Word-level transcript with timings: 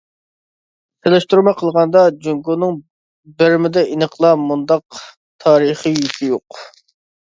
سېلىشتۇرما 1.03 1.53
قىلغاندا، 1.59 2.01
جۇڭگونىڭ 2.25 2.75
بېرمىدا 3.45 3.87
ئېنىقلا 3.95 4.35
مۇنداق 4.49 5.03
تارىخىي 5.47 6.01
يۈكى 6.05 6.37
يوق. 6.37 6.65